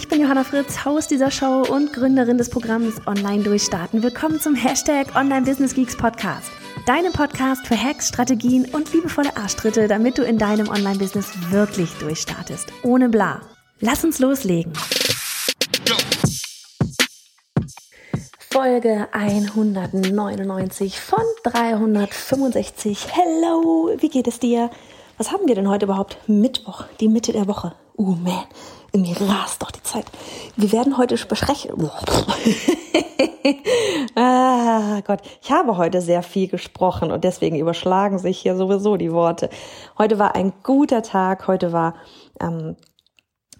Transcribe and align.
Ich 0.00 0.08
bin 0.08 0.22
Johanna 0.22 0.44
Fritz, 0.44 0.86
Haus 0.86 1.08
dieser 1.08 1.30
Show 1.30 1.62
und 1.68 1.92
Gründerin 1.92 2.38
des 2.38 2.48
Programms 2.48 3.06
Online 3.06 3.42
Durchstarten. 3.42 4.02
Willkommen 4.02 4.40
zum 4.40 4.54
Hashtag 4.54 5.14
Online 5.14 5.42
Business 5.42 5.74
Geeks 5.74 5.94
Podcast. 5.94 6.50
Deinem 6.86 7.12
Podcast 7.12 7.66
für 7.66 7.76
Hacks, 7.76 8.08
Strategien 8.08 8.64
und 8.72 8.90
liebevolle 8.94 9.36
Arschtritte, 9.36 9.88
damit 9.88 10.16
du 10.16 10.22
in 10.22 10.38
deinem 10.38 10.70
Online-Business 10.70 11.50
wirklich 11.50 11.92
durchstartest. 11.98 12.72
Ohne 12.82 13.10
bla. 13.10 13.42
Lass 13.80 14.02
uns 14.02 14.18
loslegen. 14.20 14.72
Folge 18.50 19.06
199 19.12 20.98
von 20.98 21.24
365. 21.44 23.06
Hello, 23.12 23.90
wie 23.98 24.08
geht 24.08 24.28
es 24.28 24.38
dir? 24.38 24.70
Was 25.18 25.30
haben 25.30 25.46
wir 25.46 25.54
denn 25.54 25.68
heute 25.68 25.84
überhaupt? 25.84 26.16
Mittwoch, 26.26 26.86
die 27.00 27.08
Mitte 27.08 27.32
der 27.32 27.46
Woche. 27.46 27.74
Uh, 27.98 28.14
man 28.14 28.44
irgendwie 28.92 29.14
rast 29.24 29.62
doch 29.62 29.70
die 29.70 29.82
Zeit. 29.82 30.04
Wir 30.56 30.72
werden 30.72 30.98
heute 30.98 31.16
besprechen. 31.16 31.72
ah 34.16 35.00
Gott, 35.06 35.20
ich 35.42 35.52
habe 35.52 35.76
heute 35.76 36.00
sehr 36.00 36.22
viel 36.22 36.48
gesprochen 36.48 37.12
und 37.12 37.24
deswegen 37.24 37.56
überschlagen 37.56 38.18
sich 38.18 38.38
hier 38.38 38.56
sowieso 38.56 38.96
die 38.96 39.12
Worte. 39.12 39.50
Heute 39.98 40.18
war 40.18 40.34
ein 40.34 40.52
guter 40.62 41.02
Tag. 41.02 41.46
Heute 41.46 41.72
war 41.72 41.94
ähm, 42.40 42.76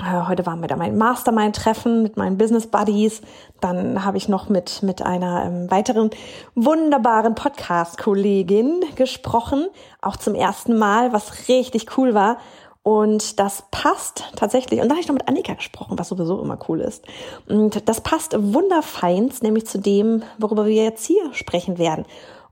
äh, 0.00 0.26
Heute 0.26 0.46
war 0.46 0.60
wieder 0.62 0.76
mein 0.76 0.96
Mastermind-Treffen 0.96 2.02
mit 2.02 2.16
meinen 2.16 2.38
Business 2.38 2.66
Buddies. 2.66 3.20
Dann 3.60 4.04
habe 4.04 4.16
ich 4.16 4.28
noch 4.28 4.48
mit, 4.48 4.82
mit 4.82 5.02
einer 5.02 5.44
ähm, 5.44 5.70
weiteren 5.70 6.10
wunderbaren 6.54 7.34
Podcast-Kollegin 7.34 8.80
gesprochen. 8.96 9.68
Auch 10.00 10.16
zum 10.16 10.34
ersten 10.34 10.78
Mal, 10.78 11.12
was 11.12 11.48
richtig 11.48 11.98
cool 11.98 12.14
war. 12.14 12.38
Und 12.82 13.38
das 13.38 13.64
passt 13.70 14.24
tatsächlich, 14.36 14.80
und 14.80 14.88
da 14.88 14.94
habe 14.94 15.00
ich 15.00 15.08
noch 15.08 15.14
mit 15.14 15.28
Annika 15.28 15.52
gesprochen, 15.52 15.98
was 15.98 16.08
sowieso 16.08 16.40
immer 16.40 16.58
cool 16.68 16.80
ist. 16.80 17.04
Und 17.46 17.88
das 17.88 18.00
passt 18.00 18.34
wunderfeins, 18.38 19.42
nämlich 19.42 19.66
zu 19.66 19.78
dem, 19.78 20.22
worüber 20.38 20.64
wir 20.64 20.84
jetzt 20.84 21.04
hier 21.04 21.34
sprechen 21.34 21.78
werden. 21.78 22.06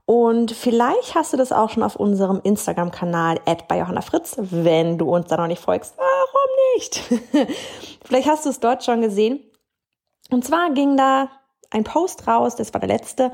Und 0.05 0.51
vielleicht 0.51 1.15
hast 1.15 1.33
du 1.33 1.37
das 1.37 1.51
auch 1.51 1.69
schon 1.69 1.83
auf 1.83 1.95
unserem 1.95 2.41
Instagram-Kanal 2.43 3.41
bei 3.67 3.77
Johanna 3.77 4.01
Fritz, 4.01 4.35
wenn 4.39 4.97
du 4.97 5.13
uns 5.13 5.27
da 5.27 5.37
noch 5.37 5.47
nicht 5.47 5.61
folgst. 5.61 5.95
Warum 5.97 6.75
nicht? 6.75 7.03
vielleicht 8.05 8.27
hast 8.27 8.45
du 8.45 8.49
es 8.49 8.59
dort 8.59 8.83
schon 8.83 9.01
gesehen. 9.01 9.39
Und 10.31 10.45
zwar 10.45 10.71
ging 10.71 10.97
da 10.97 11.29
ein 11.71 11.83
Post 11.83 12.27
raus, 12.27 12.55
das 12.55 12.73
war 12.73 12.79
der 12.79 12.89
letzte. 12.89 13.31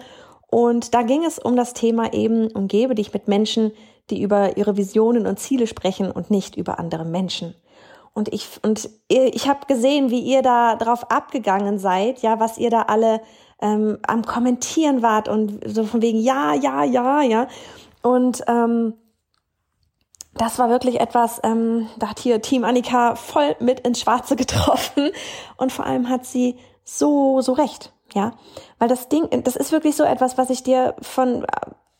Und 0.48 0.94
da 0.94 1.02
ging 1.02 1.24
es 1.24 1.40
um 1.40 1.56
das 1.56 1.74
Thema 1.74 2.14
eben, 2.14 2.48
umgebe 2.52 2.96
dich 2.96 3.14
mit 3.14 3.28
Menschen, 3.28 3.72
die 4.10 4.22
über 4.22 4.58
ihre 4.58 4.78
Visionen 4.78 5.28
und 5.28 5.40
Ziele 5.40 5.68
sprechen 5.68 6.12
und 6.12 6.30
nicht 6.30 6.56
über 6.56 6.80
andere 6.80 7.06
Menschen. 7.06 7.56
Und 8.14 8.34
ich, 8.34 8.48
und 8.64 8.90
ich 9.10 9.50
habe 9.50 9.66
gesehen, 9.68 10.10
wie 10.10 10.22
ihr 10.22 10.42
da 10.42 10.78
drauf 10.78 11.12
abgegangen 11.12 11.80
seid, 11.80 12.22
ja, 12.22 12.40
was 12.40 12.58
ihr 12.58 12.70
da 12.70 12.84
alle 12.84 13.20
ähm, 13.62 13.98
am 14.08 14.24
Kommentieren 14.24 15.02
wart 15.02 15.28
und 15.28 15.60
so 15.66 15.84
von 15.84 16.02
wegen, 16.02 16.20
ja, 16.20 16.54
ja, 16.54 16.86
ja, 16.86 17.22
ja. 17.22 17.48
Und 18.02 18.42
ähm, 18.48 18.94
das 20.36 20.60
war 20.60 20.70
wirklich 20.70 21.00
etwas, 21.00 21.42
ähm, 21.44 21.90
da 21.98 22.10
hat 22.10 22.20
hier 22.20 22.42
Team 22.42 22.64
Annika 22.64 23.16
voll 23.16 23.56
mit 23.60 23.82
ins 23.82 24.00
Schwarze 24.00 24.36
getroffen. 24.38 25.12
Und 25.58 25.72
vor 25.74 25.86
allem 25.86 26.08
hat 26.08 26.26
sie 26.26 26.58
so, 26.86 27.42
so 27.42 27.52
recht, 27.52 27.94
ja. 28.14 28.32
Weil 28.80 28.88
das 28.88 29.10
Ding, 29.10 29.28
das 29.44 29.58
ist 29.58 29.74
wirklich 29.74 29.96
so 29.96 30.04
etwas, 30.04 30.38
was 30.38 30.50
ich 30.50 30.64
dir 30.64 30.96
von 31.02 31.46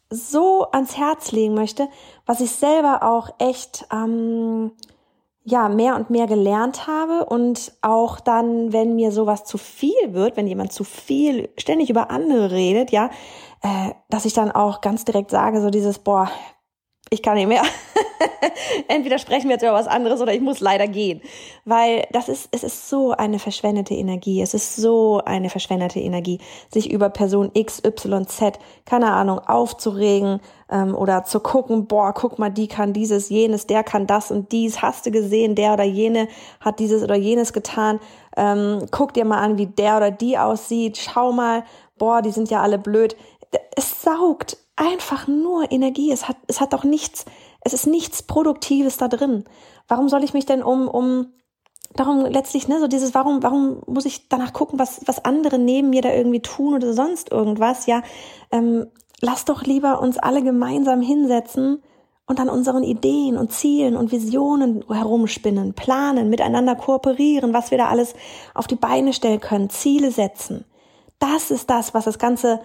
so 0.10 0.68
ans 0.72 0.98
Herz 0.98 1.32
legen 1.32 1.54
möchte, 1.54 1.88
was 2.26 2.40
ich 2.40 2.52
selber 2.52 3.04
auch 3.04 3.30
echt 3.40 3.86
ähm, 3.92 4.72
ja 5.44 5.70
mehr 5.70 5.96
und 5.96 6.10
mehr 6.10 6.26
gelernt 6.28 6.88
habe 6.88 7.26
und 7.26 7.72
auch 7.82 8.20
dann, 8.20 8.74
wenn 8.74 8.96
mir 8.96 9.12
sowas 9.12 9.46
zu 9.46 9.58
viel 9.58 10.14
wird, 10.14 10.38
wenn 10.38 10.48
jemand 10.48 10.74
zu 10.74 10.84
viel 10.84 11.50
ständig 11.58 11.90
über 11.90 12.10
andere 12.10 12.52
redet, 12.52 12.92
ja, 12.92 13.10
äh, 13.62 13.92
dass 14.10 14.26
ich 14.26 14.34
dann 14.34 14.52
auch 14.52 14.82
ganz 14.82 15.06
direkt 15.06 15.32
sage, 15.32 15.62
so 15.62 15.70
dieses, 15.70 16.00
boah, 16.00 16.30
ich 17.10 17.22
kann 17.22 17.36
nicht 17.36 17.48
mehr. 17.48 17.64
Entweder 18.88 19.18
sprechen 19.18 19.46
wir 19.46 19.56
jetzt 19.56 19.64
über 19.64 19.74
was 19.74 19.88
anderes 19.88 20.22
oder 20.22 20.34
ich 20.34 20.42
muss 20.42 20.60
leider 20.60 20.88
gehen. 20.88 21.22
Weil 21.66 22.06
das 22.12 22.30
ist, 22.30 22.50
es 22.52 22.64
ist 22.64 22.90
so 22.90 23.12
eine 23.12 23.40
verschwendete 23.40 23.94
Energie. 23.94 24.42
Es 24.42 24.54
ist 24.54 24.76
so 24.76 25.22
eine 25.26 25.50
verschwendete 25.50 26.00
Energie, 26.00 26.40
sich 26.72 26.92
über 26.92 27.10
Person 27.10 27.52
X, 27.54 27.82
Y, 27.84 28.28
Z, 28.28 28.60
keine 28.86 29.12
Ahnung, 29.12 29.40
aufzuregen 29.40 30.40
ähm, 30.70 30.96
oder 30.96 31.24
zu 31.24 31.40
gucken, 31.40 31.88
boah, 31.88 32.14
guck 32.14 32.40
mal, 32.40 32.50
die 32.50 32.68
kann 32.68 32.94
dieses, 32.94 33.30
jenes, 33.30 33.68
der 33.68 33.84
kann 33.84 34.08
das 34.08 34.32
und 34.32 34.52
dies, 34.52 34.82
hast 34.82 35.06
du 35.06 35.12
gesehen, 35.12 35.56
der 35.56 35.74
oder 35.74 35.84
jene 35.84 36.28
hat 36.60 36.80
dieses 36.80 37.04
oder 37.04 37.16
jenes 37.16 37.54
getan. 37.54 38.00
Ähm, 38.38 38.86
guck 38.92 39.14
dir 39.14 39.26
mal 39.26 39.40
an, 39.40 39.58
wie 39.58 39.68
der 39.68 39.98
oder 39.98 40.12
die 40.12 40.38
aussieht. 40.38 40.98
Schau 40.98 41.32
mal, 41.32 41.64
boah, 41.98 42.22
die 42.22 42.32
sind 42.32 42.50
ja 42.50 42.62
alle 42.62 42.78
blöd. 42.78 43.16
Es 43.76 44.02
saugt 44.02 44.58
einfach 44.76 45.28
nur 45.28 45.72
Energie. 45.72 46.12
Es 46.12 46.28
hat, 46.28 46.38
es 46.48 46.60
hat 46.60 46.74
auch 46.74 46.84
nichts, 46.84 47.26
es 47.66 47.74
ist 47.74 47.88
nichts 47.88 48.24
Produktives 48.24 48.98
da 48.98 49.10
drin. 49.10 49.44
Warum 49.88 50.08
soll 50.08 50.24
ich 50.24 50.34
mich 50.34 50.46
denn 50.46 50.64
um, 50.64 50.88
um, 50.88 51.34
darum 51.96 52.26
letztlich, 52.26 52.68
ne, 52.68 52.80
so 52.80 52.88
dieses, 52.88 53.14
warum, 53.16 53.42
warum 53.44 53.82
muss 53.88 54.06
ich 54.06 54.30
danach 54.30 54.54
gucken, 54.54 54.80
was, 54.80 55.02
was 55.08 55.26
andere 55.26 55.58
neben 55.58 55.90
mir 55.90 56.04
da 56.04 56.14
irgendwie 56.14 56.42
tun 56.42 56.76
oder 56.76 56.94
sonst 56.94 57.32
irgendwas? 57.32 57.88
Ja, 57.88 58.04
ähm, 58.52 58.86
lass 59.20 59.46
doch 59.46 59.64
lieber 59.64 60.00
uns 60.00 60.20
alle 60.20 60.44
gemeinsam 60.44 61.02
hinsetzen 61.02 61.82
und 62.28 62.40
an 62.40 62.50
unseren 62.50 62.84
Ideen 62.84 63.36
und 63.36 63.52
Zielen 63.52 63.96
und 63.96 64.12
Visionen 64.12 64.86
herumspinnen, 64.88 65.74
planen, 65.74 66.30
miteinander 66.30 66.76
kooperieren, 66.76 67.54
was 67.54 67.72
wir 67.72 67.80
da 67.80 67.88
alles 67.88 68.14
auf 68.54 68.68
die 68.68 68.76
Beine 68.76 69.12
stellen 69.12 69.40
können, 69.40 69.72
Ziele 69.72 70.12
setzen 70.12 70.66
das 71.32 71.52
ist 71.52 71.70
das, 71.70 71.94
was 71.94 72.06
das 72.06 72.20
Ganze 72.20 72.60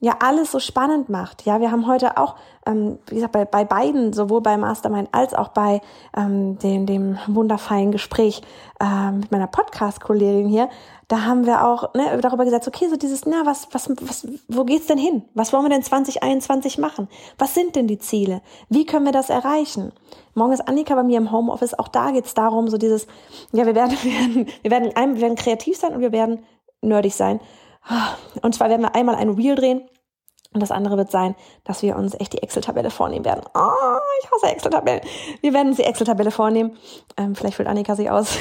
ja 0.00 0.16
alles 0.20 0.52
so 0.52 0.58
spannend 0.58 1.08
macht. 1.08 1.44
Ja, 1.44 1.60
wir 1.60 1.70
haben 1.70 1.86
heute 1.86 2.16
auch, 2.16 2.36
ähm, 2.66 2.98
wie 3.06 3.16
gesagt, 3.16 3.32
bei, 3.32 3.44
bei 3.44 3.64
beiden, 3.64 4.12
sowohl 4.12 4.40
bei 4.40 4.56
Mastermind 4.56 5.08
als 5.12 5.34
auch 5.34 5.48
bei 5.48 5.80
ähm, 6.16 6.58
dem, 6.58 6.86
dem 6.86 7.18
wundervollen 7.26 7.90
Gespräch 7.90 8.42
äh, 8.80 9.12
mit 9.12 9.30
meiner 9.30 9.46
Podcast-Kollegin 9.46 10.48
hier, 10.48 10.68
da 11.08 11.24
haben 11.24 11.46
wir 11.46 11.66
auch 11.66 11.94
ne, 11.94 12.18
darüber 12.20 12.44
gesagt, 12.44 12.66
okay, 12.66 12.88
so 12.88 12.96
dieses, 12.96 13.26
na, 13.26 13.44
was, 13.44 13.68
was, 13.72 13.90
was, 14.00 14.26
wo 14.48 14.64
geht's 14.64 14.86
denn 14.86 14.98
hin? 14.98 15.22
Was 15.34 15.52
wollen 15.52 15.64
wir 15.64 15.70
denn 15.70 15.82
2021 15.82 16.78
machen? 16.78 17.08
Was 17.38 17.54
sind 17.54 17.76
denn 17.76 17.86
die 17.86 17.98
Ziele? 17.98 18.40
Wie 18.68 18.86
können 18.86 19.04
wir 19.04 19.12
das 19.12 19.28
erreichen? 19.28 19.92
Morgen 20.34 20.52
ist 20.52 20.66
Annika 20.66 20.94
bei 20.94 21.02
mir 21.02 21.18
im 21.18 21.30
Homeoffice. 21.30 21.78
Auch 21.78 21.88
da 21.88 22.10
geht's 22.12 22.34
darum, 22.34 22.68
so 22.68 22.78
dieses, 22.78 23.06
ja, 23.52 23.66
wir 23.66 23.74
werden, 23.74 23.96
wir 24.02 24.12
werden, 24.12 24.46
wir 24.62 24.70
werden, 24.70 25.14
wir 25.14 25.20
werden 25.20 25.36
kreativ 25.36 25.76
sein 25.76 25.94
und 25.94 26.00
wir 26.00 26.12
werden 26.12 26.44
nerdig 26.82 27.14
sein. 27.14 27.40
Und 28.42 28.54
zwar 28.54 28.68
werden 28.68 28.82
wir 28.82 28.94
einmal 28.94 29.16
ein 29.16 29.30
Reel 29.30 29.54
drehen 29.54 29.82
und 30.54 30.60
das 30.60 30.70
andere 30.70 30.96
wird 30.96 31.10
sein, 31.10 31.34
dass 31.64 31.82
wir 31.82 31.96
uns 31.96 32.14
echt 32.18 32.34
die 32.34 32.42
Excel-Tabelle 32.42 32.90
vornehmen 32.90 33.24
werden. 33.24 33.42
Oh, 33.54 33.98
ich 34.22 34.30
hasse 34.30 34.52
Excel-Tabellen. 34.52 35.00
Wir 35.40 35.54
werden 35.54 35.68
uns 35.68 35.78
die 35.78 35.84
Excel-Tabelle 35.84 36.30
vornehmen. 36.30 36.76
Ähm, 37.16 37.34
vielleicht 37.34 37.56
füllt 37.56 37.68
Annika 37.68 37.96
sie 37.96 38.10
aus. 38.10 38.36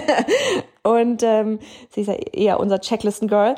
und 0.82 1.22
ähm, 1.22 1.58
sie 1.90 2.00
ist 2.00 2.06
ja 2.06 2.14
eher 2.14 2.60
unser 2.60 2.80
Checklisten-Girl. 2.80 3.56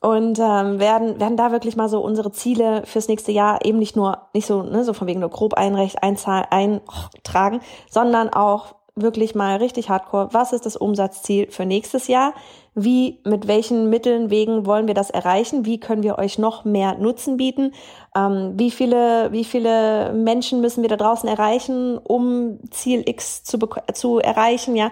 Und 0.00 0.38
ähm, 0.38 0.78
werden, 0.78 1.20
werden 1.20 1.36
da 1.36 1.50
wirklich 1.50 1.76
mal 1.76 1.88
so 1.88 2.00
unsere 2.00 2.30
Ziele 2.30 2.82
fürs 2.86 3.08
nächste 3.08 3.32
Jahr 3.32 3.64
eben 3.64 3.78
nicht 3.78 3.96
nur, 3.96 4.28
nicht 4.32 4.46
so, 4.46 4.62
ne, 4.62 4.84
so 4.84 4.92
von 4.92 5.08
wegen 5.08 5.20
nur 5.20 5.30
grob 5.30 5.54
einrecht, 5.54 6.02
einzahl, 6.02 6.46
eintragen, 6.50 7.60
sondern 7.90 8.28
auch 8.28 8.74
wirklich 9.02 9.34
mal 9.34 9.56
richtig 9.56 9.88
hardcore, 9.88 10.28
was 10.32 10.52
ist 10.52 10.66
das 10.66 10.76
Umsatzziel 10.76 11.50
für 11.50 11.66
nächstes 11.66 12.08
Jahr? 12.08 12.34
Wie, 12.74 13.20
mit 13.24 13.48
welchen 13.48 13.90
Mitteln, 13.90 14.30
Wegen 14.30 14.66
wollen 14.66 14.86
wir 14.86 14.94
das 14.94 15.10
erreichen? 15.10 15.64
Wie 15.64 15.80
können 15.80 16.02
wir 16.02 16.18
euch 16.18 16.38
noch 16.38 16.64
mehr 16.64 16.94
Nutzen 16.94 17.36
bieten? 17.36 17.72
Ähm, 18.14 18.52
wie 18.56 18.70
viele, 18.70 19.32
wie 19.32 19.44
viele 19.44 20.12
Menschen 20.12 20.60
müssen 20.60 20.82
wir 20.82 20.88
da 20.88 20.96
draußen 20.96 21.28
erreichen, 21.28 21.98
um 21.98 22.58
Ziel 22.70 23.02
X 23.08 23.42
zu, 23.42 23.58
zu 23.94 24.18
erreichen, 24.18 24.76
ja? 24.76 24.90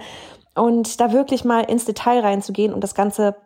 Und 0.55 1.00
da 1.00 1.12
wirklich 1.12 1.44
mal 1.44 1.64
ins 1.64 1.85
Detail 1.85 2.20
reinzugehen 2.20 2.73
und 2.73 2.82
das 2.82 2.94
Ganze 2.94 3.37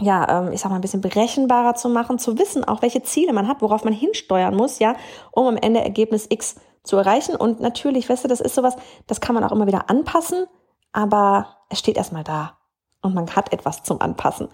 ja, 0.00 0.42
ähm, 0.42 0.52
ich 0.52 0.60
sag 0.60 0.70
mal, 0.70 0.76
ein 0.76 0.82
bisschen 0.82 1.00
berechenbarer 1.00 1.74
zu 1.74 1.88
machen, 1.88 2.18
zu 2.18 2.38
wissen 2.38 2.64
auch, 2.64 2.82
welche 2.82 3.02
Ziele 3.02 3.32
man 3.32 3.48
hat, 3.48 3.62
worauf 3.62 3.84
man 3.84 3.92
hinsteuern 3.92 4.54
muss, 4.54 4.78
ja, 4.78 4.96
um 5.32 5.46
am 5.46 5.56
Ende 5.56 5.80
Ergebnis 5.80 6.26
X 6.28 6.56
zu 6.82 6.96
erreichen. 6.96 7.36
Und 7.36 7.60
natürlich, 7.60 8.08
weißt 8.08 8.24
du, 8.24 8.28
das 8.28 8.40
ist 8.40 8.54
sowas, 8.54 8.76
das 9.06 9.20
kann 9.20 9.34
man 9.34 9.44
auch 9.44 9.52
immer 9.52 9.66
wieder 9.66 9.90
anpassen, 9.90 10.46
aber 10.92 11.56
es 11.70 11.78
steht 11.78 11.96
erstmal 11.96 12.24
da 12.24 12.58
und 13.02 13.14
man 13.14 13.34
hat 13.34 13.52
etwas 13.52 13.82
zum 13.82 14.00
Anpassen. 14.00 14.48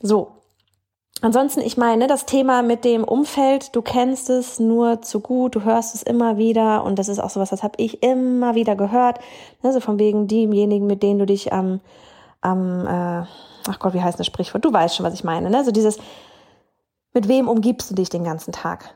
So. 0.00 0.32
ansonsten, 1.22 1.60
ich 1.60 1.76
meine, 1.76 2.06
das 2.06 2.26
Thema 2.26 2.62
mit 2.62 2.84
dem 2.84 3.04
Umfeld, 3.04 3.74
du 3.74 3.82
kennst 3.82 4.28
es 4.28 4.58
nur 4.58 5.02
zu 5.02 5.20
gut, 5.20 5.54
du 5.54 5.64
hörst 5.64 5.94
es 5.94 6.02
immer 6.02 6.36
wieder 6.36 6.84
und 6.84 6.98
das 6.98 7.08
ist 7.08 7.18
auch 7.18 7.30
sowas, 7.30 7.50
das 7.50 7.62
habe 7.62 7.74
ich 7.78 8.02
immer 8.02 8.54
wieder 8.54 8.76
gehört. 8.76 9.20
Ne, 9.62 9.72
so 9.72 9.80
von 9.80 9.98
wegen 9.98 10.28
demjenigen, 10.28 10.86
mit 10.86 11.02
denen 11.02 11.18
du 11.18 11.26
dich 11.26 11.52
am, 11.52 11.80
am 12.42 12.86
äh, 12.86 13.26
ach 13.68 13.78
Gott, 13.78 13.94
wie 13.94 14.02
heißt 14.02 14.18
das 14.18 14.26
Sprichwort? 14.26 14.64
Du 14.64 14.72
weißt 14.72 14.96
schon, 14.96 15.06
was 15.06 15.14
ich 15.14 15.24
meine. 15.24 15.50
Ne? 15.50 15.64
So 15.64 15.70
dieses, 15.70 15.98
mit 17.12 17.28
wem 17.28 17.48
umgibst 17.48 17.90
du 17.90 17.94
dich 17.94 18.08
den 18.08 18.24
ganzen 18.24 18.52
Tag? 18.52 18.94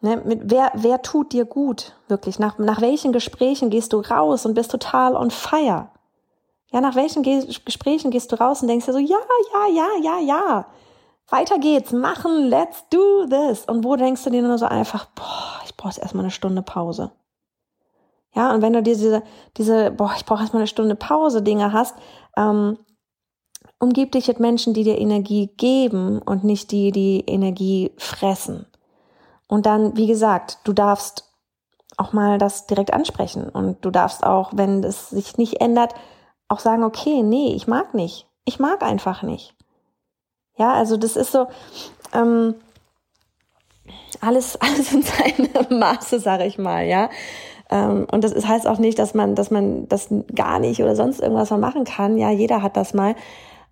Ne? 0.00 0.22
Mit 0.24 0.42
wer, 0.44 0.72
wer 0.74 1.02
tut 1.02 1.32
dir 1.32 1.44
gut? 1.44 1.94
Wirklich? 2.08 2.38
Nach, 2.38 2.58
nach 2.58 2.80
welchen 2.80 3.12
Gesprächen 3.12 3.70
gehst 3.70 3.92
du 3.92 4.00
raus 4.00 4.46
und 4.46 4.54
bist 4.54 4.70
total 4.70 5.16
on 5.16 5.30
fire? 5.30 5.88
Ja, 6.70 6.80
nach 6.80 6.94
welchen 6.94 7.22
Ge 7.22 7.46
Gesprächen 7.64 8.10
gehst 8.10 8.30
du 8.30 8.36
raus 8.36 8.60
und 8.60 8.68
denkst 8.68 8.86
dir 8.86 8.92
so, 8.92 8.98
ja, 8.98 9.16
ja, 9.54 9.74
ja, 9.74 9.88
ja, 10.02 10.18
ja. 10.20 10.66
Weiter 11.30 11.58
geht's, 11.58 11.92
machen, 11.92 12.48
let's 12.48 12.84
do 12.90 13.26
this. 13.26 13.64
Und 13.64 13.84
wo 13.84 13.96
denkst 13.96 14.24
du 14.24 14.30
dir 14.30 14.42
nur 14.42 14.58
so 14.58 14.66
einfach, 14.66 15.06
boah, 15.14 15.60
ich 15.64 15.76
brauche 15.76 16.00
erstmal 16.00 16.24
eine 16.24 16.30
Stunde 16.30 16.62
Pause. 16.62 17.10
Ja, 18.34 18.52
und 18.52 18.62
wenn 18.62 18.72
du 18.72 18.82
diese, 18.82 19.22
diese, 19.56 19.90
boah, 19.90 20.12
ich 20.16 20.24
brauche 20.24 20.42
erstmal 20.42 20.60
eine 20.60 20.66
Stunde 20.68 20.94
Pause 20.94 21.42
Dinge 21.42 21.72
hast, 21.72 21.96
ähm, 22.36 22.78
umgib 23.78 24.12
dich 24.12 24.28
mit 24.28 24.40
Menschen, 24.40 24.74
die 24.74 24.84
dir 24.84 24.98
Energie 24.98 25.48
geben 25.56 26.20
und 26.20 26.44
nicht 26.44 26.72
die, 26.72 26.92
die 26.92 27.24
Energie 27.26 27.92
fressen. 27.96 28.66
Und 29.46 29.66
dann, 29.66 29.96
wie 29.96 30.06
gesagt, 30.06 30.58
du 30.64 30.72
darfst 30.72 31.24
auch 31.96 32.12
mal 32.12 32.38
das 32.38 32.66
direkt 32.66 32.92
ansprechen 32.92 33.48
und 33.48 33.84
du 33.84 33.90
darfst 33.90 34.24
auch, 34.24 34.50
wenn 34.54 34.84
es 34.84 35.10
sich 35.10 35.36
nicht 35.36 35.60
ändert, 35.60 35.94
auch 36.48 36.60
sagen, 36.60 36.84
okay, 36.84 37.22
nee, 37.22 37.54
ich 37.54 37.66
mag 37.66 37.94
nicht. 37.94 38.26
Ich 38.44 38.58
mag 38.58 38.82
einfach 38.82 39.22
nicht. 39.22 39.54
Ja, 40.56 40.72
also 40.72 40.96
das 40.96 41.16
ist 41.16 41.32
so, 41.32 41.48
ähm, 42.12 42.54
alles, 44.20 44.56
alles 44.60 44.92
in 44.92 45.02
seinem 45.02 45.78
Maße, 45.78 46.20
sage 46.20 46.44
ich 46.46 46.58
mal, 46.58 46.84
ja. 46.84 47.10
Ähm, 47.70 48.06
und 48.10 48.24
das 48.24 48.46
heißt 48.46 48.66
auch 48.66 48.78
nicht, 48.78 48.98
dass 48.98 49.14
man, 49.14 49.34
dass 49.34 49.50
man 49.50 49.88
das 49.88 50.08
gar 50.34 50.58
nicht 50.58 50.82
oder 50.82 50.96
sonst 50.96 51.20
irgendwas 51.20 51.50
mal 51.50 51.58
machen 51.58 51.84
kann. 51.84 52.18
Ja, 52.18 52.30
jeder 52.30 52.62
hat 52.62 52.76
das 52.76 52.94
mal 52.94 53.14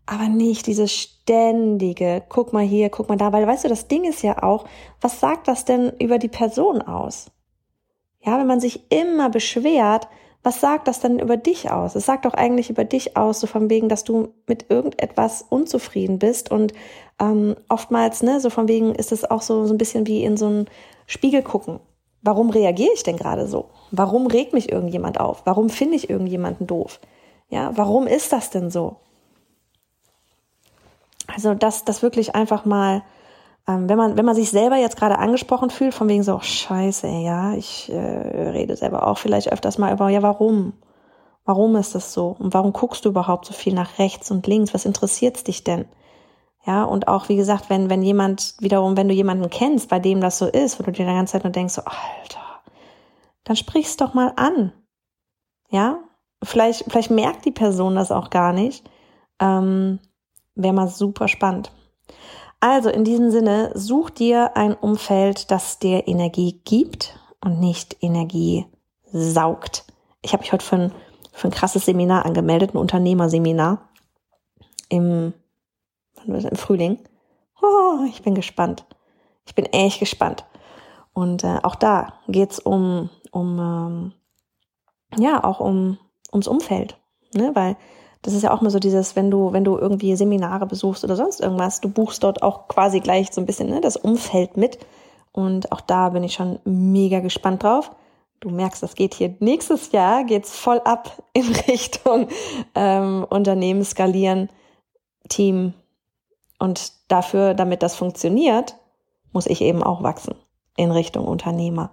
aber 0.06 0.28
nicht 0.28 0.66
dieses 0.66 0.92
ständige, 0.92 2.22
guck 2.28 2.52
mal 2.52 2.64
hier, 2.64 2.90
guck 2.90 3.08
mal 3.08 3.16
da, 3.16 3.32
weil 3.32 3.46
weißt 3.46 3.64
du, 3.64 3.68
das 3.68 3.88
Ding 3.88 4.04
ist 4.04 4.22
ja 4.22 4.42
auch, 4.42 4.64
was 5.00 5.20
sagt 5.20 5.48
das 5.48 5.64
denn 5.64 5.92
über 5.98 6.18
die 6.18 6.28
Person 6.28 6.80
aus? 6.80 7.26
Ja, 8.20 8.38
wenn 8.38 8.46
man 8.46 8.60
sich 8.60 8.90
immer 8.90 9.28
beschwert, 9.30 10.08
was 10.44 10.60
sagt 10.60 10.86
das 10.86 11.00
denn 11.00 11.18
über 11.18 11.36
dich 11.36 11.72
aus? 11.72 11.96
Es 11.96 12.06
sagt 12.06 12.24
doch 12.24 12.34
eigentlich 12.34 12.70
über 12.70 12.84
dich 12.84 13.16
aus, 13.16 13.40
so 13.40 13.48
von 13.48 13.68
wegen, 13.68 13.88
dass 13.88 14.04
du 14.04 14.28
mit 14.46 14.66
irgendetwas 14.70 15.44
unzufrieden 15.48 16.20
bist 16.20 16.52
und 16.52 16.72
ähm, 17.18 17.56
oftmals, 17.68 18.22
ne, 18.22 18.40
so 18.40 18.48
von 18.48 18.68
wegen 18.68 18.94
ist 18.94 19.10
es 19.10 19.28
auch 19.28 19.42
so, 19.42 19.66
so 19.66 19.74
ein 19.74 19.78
bisschen 19.78 20.06
wie 20.06 20.22
in 20.22 20.36
so 20.36 20.46
einen 20.46 20.66
Spiegel 21.06 21.42
gucken. 21.42 21.80
Warum 22.26 22.50
reagiere 22.50 22.92
ich 22.92 23.04
denn 23.04 23.16
gerade 23.16 23.46
so? 23.46 23.66
Warum 23.92 24.26
regt 24.26 24.52
mich 24.52 24.72
irgendjemand 24.72 25.20
auf? 25.20 25.42
Warum 25.44 25.70
finde 25.70 25.94
ich 25.94 26.10
irgendjemanden 26.10 26.66
doof? 26.66 26.98
Ja, 27.48 27.70
warum 27.76 28.08
ist 28.08 28.32
das 28.32 28.50
denn 28.50 28.68
so? 28.68 28.96
Also 31.28 31.54
das, 31.54 31.84
das 31.84 32.02
wirklich 32.02 32.34
einfach 32.34 32.64
mal, 32.64 33.02
ähm, 33.68 33.88
wenn 33.88 33.96
man, 33.96 34.16
wenn 34.16 34.24
man 34.24 34.34
sich 34.34 34.50
selber 34.50 34.76
jetzt 34.76 34.96
gerade 34.96 35.18
angesprochen 35.18 35.70
fühlt, 35.70 35.94
von 35.94 36.08
wegen 36.08 36.24
so, 36.24 36.34
oh, 36.34 36.40
scheiße, 36.40 37.06
ja, 37.06 37.54
ich 37.54 37.92
äh, 37.92 37.96
rede 37.96 38.76
selber 38.76 39.06
auch 39.06 39.18
vielleicht 39.18 39.52
öfters 39.52 39.78
mal 39.78 39.92
über, 39.92 40.08
ja, 40.08 40.20
warum? 40.22 40.72
Warum 41.44 41.76
ist 41.76 41.94
das 41.94 42.12
so? 42.12 42.34
Und 42.36 42.54
warum 42.54 42.72
guckst 42.72 43.04
du 43.04 43.10
überhaupt 43.10 43.46
so 43.46 43.52
viel 43.54 43.72
nach 43.72 44.00
rechts 44.00 44.32
und 44.32 44.48
links? 44.48 44.74
Was 44.74 44.84
interessiert's 44.84 45.44
dich 45.44 45.62
denn? 45.62 45.84
Ja, 46.66 46.82
und 46.82 47.06
auch, 47.06 47.28
wie 47.28 47.36
gesagt, 47.36 47.70
wenn, 47.70 47.90
wenn 47.90 48.02
jemand, 48.02 48.54
wiederum, 48.58 48.96
wenn 48.96 49.08
du 49.08 49.14
jemanden 49.14 49.48
kennst, 49.50 49.88
bei 49.88 50.00
dem 50.00 50.20
das 50.20 50.38
so 50.38 50.46
ist, 50.46 50.78
wo 50.78 50.82
du 50.82 50.90
dir 50.90 51.06
die 51.06 51.12
ganze 51.12 51.32
Zeit 51.32 51.44
nur 51.44 51.52
denkst, 51.52 51.74
so, 51.74 51.82
Alter, 51.82 52.40
dann 53.44 53.54
sprich's 53.54 53.96
doch 53.96 54.14
mal 54.14 54.32
an. 54.34 54.72
Ja, 55.70 56.00
vielleicht, 56.42 56.84
vielleicht 56.88 57.10
merkt 57.10 57.44
die 57.44 57.52
Person 57.52 57.94
das 57.94 58.10
auch 58.10 58.30
gar 58.30 58.52
nicht. 58.52 58.88
Ähm, 59.38 60.00
Wäre 60.56 60.74
mal 60.74 60.88
super 60.88 61.28
spannend. 61.28 61.70
Also 62.60 62.88
in 62.88 63.04
diesem 63.04 63.30
Sinne, 63.30 63.70
such 63.74 64.10
dir 64.10 64.56
ein 64.56 64.74
Umfeld, 64.74 65.50
das 65.50 65.78
dir 65.78 66.08
Energie 66.08 66.60
gibt 66.64 67.18
und 67.44 67.60
nicht 67.60 67.98
Energie 68.00 68.66
saugt. 69.12 69.84
Ich 70.22 70.32
habe 70.32 70.40
mich 70.40 70.52
heute 70.52 70.64
für 70.64 70.76
ein, 70.76 70.92
für 71.32 71.48
ein 71.48 71.52
krasses 71.52 71.84
Seminar 71.84 72.24
angemeldet, 72.24 72.74
ein 72.74 72.78
Unternehmerseminar 72.78 73.88
im, 74.88 75.34
im 76.34 76.56
Frühling. 76.56 76.98
Oh, 77.62 78.04
ich 78.08 78.22
bin 78.22 78.34
gespannt. 78.34 78.84
Ich 79.46 79.54
bin 79.54 79.66
echt 79.66 80.00
gespannt. 80.00 80.44
Und 81.12 81.44
äh, 81.44 81.58
auch 81.62 81.76
da 81.76 82.14
geht's 82.28 82.58
um, 82.58 83.10
um 83.30 83.58
ähm, 83.58 84.12
ja, 85.18 85.42
auch 85.42 85.60
um 85.60 85.98
ums 86.32 86.48
Umfeld. 86.48 86.98
Ne? 87.34 87.52
Weil 87.54 87.76
das 88.22 88.34
ist 88.34 88.42
ja 88.42 88.52
auch 88.52 88.60
mal 88.60 88.70
so 88.70 88.78
dieses, 88.78 89.16
wenn 89.16 89.30
du, 89.30 89.52
wenn 89.52 89.64
du 89.64 89.78
irgendwie 89.78 90.16
Seminare 90.16 90.66
besuchst 90.66 91.04
oder 91.04 91.16
sonst 91.16 91.40
irgendwas, 91.40 91.80
du 91.80 91.88
buchst 91.88 92.24
dort 92.24 92.42
auch 92.42 92.68
quasi 92.68 93.00
gleich 93.00 93.32
so 93.32 93.40
ein 93.40 93.46
bisschen 93.46 93.70
ne, 93.70 93.80
das 93.80 93.96
Umfeld 93.96 94.56
mit. 94.56 94.78
Und 95.32 95.70
auch 95.70 95.80
da 95.80 96.10
bin 96.10 96.24
ich 96.24 96.34
schon 96.34 96.58
mega 96.64 97.20
gespannt 97.20 97.62
drauf. 97.62 97.92
Du 98.40 98.50
merkst, 98.50 98.82
das 98.82 98.94
geht 98.94 99.14
hier 99.14 99.34
nächstes 99.38 99.92
Jahr 99.92 100.24
geht's 100.24 100.54
voll 100.54 100.80
ab 100.84 101.22
in 101.32 101.46
Richtung 101.68 102.28
ähm, 102.74 103.24
Unternehmen 103.28 103.84
skalieren, 103.84 104.50
Team. 105.28 105.74
Und 106.58 106.92
dafür, 107.08 107.54
damit 107.54 107.82
das 107.82 107.96
funktioniert, 107.96 108.76
muss 109.32 109.46
ich 109.46 109.60
eben 109.60 109.82
auch 109.82 110.02
wachsen 110.02 110.34
in 110.76 110.90
Richtung 110.90 111.26
Unternehmer. 111.26 111.90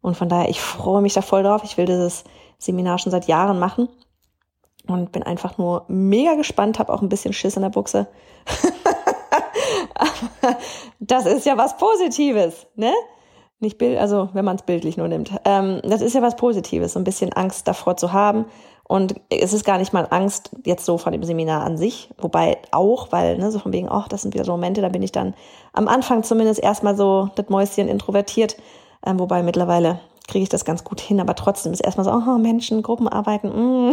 Und 0.00 0.16
von 0.16 0.28
daher, 0.28 0.48
ich 0.48 0.60
freue 0.60 1.02
mich 1.02 1.14
da 1.14 1.22
voll 1.22 1.42
drauf. 1.42 1.62
Ich 1.64 1.76
will 1.76 1.86
dieses 1.86 2.24
Seminar 2.58 2.98
schon 2.98 3.12
seit 3.12 3.26
Jahren 3.26 3.58
machen 3.58 3.88
und 4.86 5.12
bin 5.12 5.22
einfach 5.22 5.58
nur 5.58 5.84
mega 5.88 6.34
gespannt, 6.34 6.78
habe 6.78 6.92
auch 6.92 7.02
ein 7.02 7.08
bisschen 7.08 7.32
Schiss 7.32 7.56
in 7.56 7.62
der 7.62 7.70
Buchse. 7.70 8.06
Aber 9.94 10.56
das 11.00 11.26
ist 11.26 11.46
ja 11.46 11.56
was 11.56 11.76
Positives, 11.76 12.66
ne? 12.76 12.92
Nicht 13.58 13.78
Bild, 13.78 13.98
also 13.98 14.28
wenn 14.34 14.44
man 14.44 14.56
es 14.56 14.62
bildlich 14.62 14.98
nur 14.98 15.08
nimmt. 15.08 15.32
Ähm, 15.44 15.80
das 15.82 16.02
ist 16.02 16.14
ja 16.14 16.20
was 16.20 16.36
Positives, 16.36 16.92
so 16.92 17.00
ein 17.00 17.04
bisschen 17.04 17.32
Angst 17.32 17.66
davor 17.66 17.96
zu 17.96 18.12
haben. 18.12 18.44
Und 18.88 19.14
es 19.30 19.52
ist 19.52 19.64
gar 19.64 19.78
nicht 19.78 19.92
mal 19.92 20.06
Angst 20.10 20.50
jetzt 20.64 20.84
so 20.84 20.96
von 20.96 21.12
dem 21.12 21.24
Seminar 21.24 21.64
an 21.64 21.76
sich, 21.76 22.08
wobei 22.18 22.58
auch, 22.70 23.10
weil, 23.10 23.36
ne, 23.36 23.50
so 23.50 23.58
von 23.58 23.72
wegen, 23.72 23.88
ach, 23.90 24.06
das 24.06 24.22
sind 24.22 24.34
wieder 24.34 24.44
so 24.44 24.52
Momente, 24.52 24.80
da 24.80 24.88
bin 24.88 25.02
ich 25.02 25.12
dann 25.12 25.34
am 25.72 25.88
Anfang 25.88 26.22
zumindest 26.22 26.62
erstmal 26.62 26.96
so 26.96 27.28
das 27.34 27.48
Mäuschen 27.48 27.88
introvertiert, 27.88 28.56
ähm, 29.04 29.18
wobei 29.18 29.42
mittlerweile 29.42 29.98
kriege 30.28 30.44
ich 30.44 30.48
das 30.48 30.64
ganz 30.64 30.84
gut 30.84 31.00
hin, 31.00 31.20
aber 31.20 31.34
trotzdem 31.34 31.72
ist 31.72 31.80
erstmal 31.80 32.04
so, 32.04 32.12
oh, 32.12 32.38
Menschen, 32.38 32.82
Gruppenarbeiten, 32.82 33.88
mm. 33.88 33.92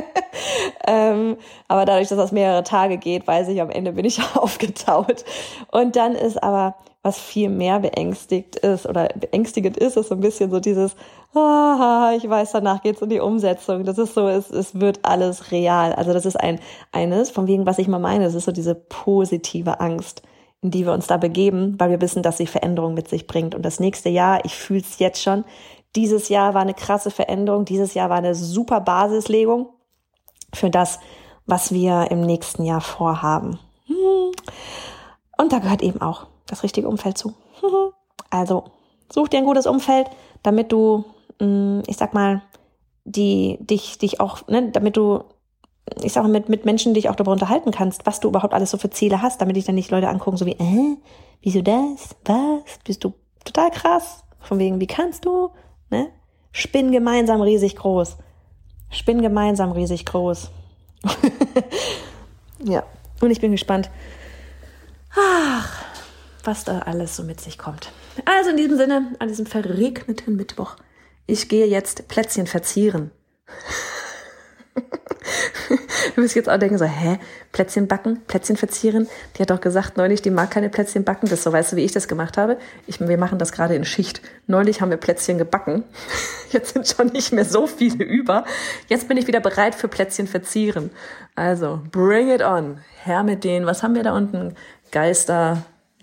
ähm, 0.86 1.36
aber 1.68 1.84
dadurch, 1.84 2.08
dass 2.08 2.18
das 2.18 2.32
mehrere 2.32 2.62
Tage 2.62 2.98
geht, 2.98 3.26
weiß 3.26 3.48
ich, 3.48 3.60
am 3.60 3.70
Ende 3.70 3.92
bin 3.92 4.04
ich 4.04 4.20
aufgetaut. 4.36 5.24
Und 5.70 5.96
dann 5.96 6.14
ist 6.14 6.42
aber, 6.42 6.76
was 7.04 7.18
viel 7.18 7.50
mehr 7.50 7.80
beängstigt 7.80 8.56
ist 8.56 8.86
oder 8.86 9.08
beängstigend 9.14 9.76
ist, 9.76 9.96
ist 9.96 10.08
so 10.08 10.14
ein 10.14 10.20
bisschen 10.20 10.50
so 10.50 10.58
dieses, 10.58 10.96
ah, 11.34 12.12
ich 12.16 12.28
weiß, 12.28 12.52
danach 12.52 12.82
geht's 12.82 13.02
in 13.02 13.10
die 13.10 13.20
Umsetzung. 13.20 13.84
Das 13.84 13.98
ist 13.98 14.14
so, 14.14 14.26
es, 14.26 14.50
es 14.50 14.80
wird 14.80 15.00
alles 15.02 15.52
real. 15.52 15.92
Also 15.92 16.14
das 16.14 16.24
ist 16.24 16.36
ein, 16.36 16.58
eines, 16.92 17.30
von 17.30 17.46
wegen, 17.46 17.66
was 17.66 17.78
ich 17.78 17.88
mal 17.88 17.98
meine, 17.98 18.24
das 18.24 18.34
ist 18.34 18.46
so 18.46 18.52
diese 18.52 18.74
positive 18.74 19.78
Angst 19.80 20.22
in 20.62 20.70
die 20.70 20.86
wir 20.86 20.94
uns 20.94 21.06
da 21.06 21.18
begeben, 21.18 21.78
weil 21.78 21.90
wir 21.90 22.00
wissen, 22.00 22.22
dass 22.22 22.38
sie 22.38 22.46
Veränderung 22.46 22.94
mit 22.94 23.06
sich 23.06 23.26
bringt. 23.26 23.54
Und 23.54 23.60
das 23.66 23.80
nächste 23.80 24.08
Jahr, 24.08 24.42
ich 24.46 24.54
fühle 24.54 24.80
es 24.80 24.98
jetzt 24.98 25.22
schon, 25.22 25.44
dieses 25.94 26.30
Jahr 26.30 26.54
war 26.54 26.62
eine 26.62 26.72
krasse 26.72 27.10
Veränderung, 27.10 27.66
dieses 27.66 27.92
Jahr 27.92 28.08
war 28.08 28.16
eine 28.16 28.34
super 28.34 28.80
Basislegung 28.80 29.68
für 30.54 30.70
das, 30.70 31.00
was 31.44 31.72
wir 31.72 32.10
im 32.10 32.22
nächsten 32.22 32.64
Jahr 32.64 32.80
vorhaben. 32.80 33.58
Hm. 33.84 34.32
Und 35.36 35.52
da 35.52 35.58
gehört 35.58 35.82
eben 35.82 36.00
auch 36.00 36.28
das 36.54 36.62
richtige 36.62 36.88
Umfeld 36.88 37.18
zu. 37.18 37.34
Also 38.30 38.64
such 39.12 39.28
dir 39.28 39.38
ein 39.38 39.44
gutes 39.44 39.66
Umfeld, 39.66 40.08
damit 40.42 40.72
du, 40.72 41.04
hm, 41.40 41.84
ich 41.86 41.96
sag 41.96 42.14
mal, 42.14 42.42
die 43.04 43.58
dich 43.60 43.96
dich 43.98 44.18
auch, 44.18 44.48
ne, 44.48 44.72
damit 44.72 44.96
du 44.96 45.22
ich 46.02 46.12
sage 46.12 46.28
mit, 46.28 46.48
mit 46.48 46.64
Menschen 46.64 46.94
dich 46.94 47.08
auch 47.08 47.14
darüber 47.14 47.32
unterhalten 47.32 47.70
kannst, 47.70 48.06
was 48.06 48.20
du 48.20 48.28
überhaupt 48.28 48.54
alles 48.54 48.70
so 48.70 48.78
für 48.78 48.90
Ziele 48.90 49.22
hast, 49.22 49.40
damit 49.40 49.56
dich 49.56 49.64
dann 49.64 49.74
nicht 49.74 49.90
Leute 49.90 50.08
angucken, 50.08 50.36
so 50.36 50.46
wie, 50.46 50.52
äh, 50.52 50.96
wieso 51.42 51.62
das? 51.62 52.16
Was? 52.24 52.78
Bist 52.84 53.04
du 53.04 53.12
total 53.44 53.70
krass? 53.70 54.24
Von 54.40 54.58
wegen, 54.58 54.80
wie 54.80 54.86
kannst 54.86 55.24
du? 55.24 55.50
Ne? 55.90 56.08
Spinn 56.52 56.92
gemeinsam 56.92 57.40
riesig 57.40 57.76
groß. 57.76 58.16
Spinn 58.90 59.22
gemeinsam 59.22 59.72
riesig 59.72 60.06
groß. 60.06 60.50
ja, 62.64 62.82
und 63.20 63.30
ich 63.30 63.40
bin 63.40 63.52
gespannt, 63.52 63.90
ach, 65.14 65.84
was 66.46 66.64
da 66.64 66.80
alles 66.80 67.16
so 67.16 67.22
mit 67.22 67.40
sich 67.40 67.58
kommt. 67.58 67.92
Also 68.24 68.50
in 68.50 68.56
diesem 68.56 68.76
Sinne, 68.76 69.14
an 69.18 69.28
diesem 69.28 69.46
verregneten 69.46 70.36
Mittwoch, 70.36 70.76
ich 71.26 71.48
gehe 71.48 71.66
jetzt 71.66 72.08
Plätzchen 72.08 72.46
verzieren. 72.46 73.10
Du 76.14 76.22
wirst 76.22 76.36
jetzt 76.36 76.48
auch 76.48 76.58
denken 76.58 76.78
so, 76.78 76.84
hä, 76.84 77.18
Plätzchen 77.50 77.88
backen, 77.88 78.22
Plätzchen 78.26 78.56
verzieren? 78.56 79.08
Die 79.36 79.42
hat 79.42 79.50
doch 79.50 79.60
gesagt 79.60 79.96
neulich, 79.96 80.22
die 80.22 80.30
mag 80.30 80.50
keine 80.50 80.68
Plätzchen 80.68 81.02
backen. 81.02 81.28
Das 81.28 81.42
so, 81.42 81.52
weißt 81.52 81.72
du, 81.72 81.76
wie 81.76 81.84
ich 81.84 81.92
das 81.92 82.06
gemacht 82.06 82.36
habe? 82.36 82.58
Ich, 82.86 83.00
wir 83.00 83.18
machen 83.18 83.38
das 83.38 83.52
gerade 83.52 83.74
in 83.74 83.84
Schicht. 83.84 84.20
Neulich 84.46 84.80
haben 84.80 84.90
wir 84.90 84.96
Plätzchen 84.96 85.38
gebacken. 85.38 85.82
Jetzt 86.50 86.74
sind 86.74 86.86
schon 86.86 87.08
nicht 87.08 87.32
mehr 87.32 87.44
so 87.44 87.66
viele 87.66 88.04
über. 88.04 88.44
Jetzt 88.88 89.08
bin 89.08 89.16
ich 89.16 89.26
wieder 89.26 89.40
bereit 89.40 89.74
für 89.74 89.88
Plätzchen 89.88 90.28
verzieren. 90.28 90.90
Also, 91.34 91.80
bring 91.90 92.30
it 92.30 92.42
on. 92.42 92.78
Herr 93.02 93.24
mit 93.24 93.42
denen. 93.42 93.66
Was 93.66 93.82
haben 93.82 93.94
wir 93.94 94.04
da 94.04 94.14
unten? 94.14 94.54
Geister, 94.92 95.64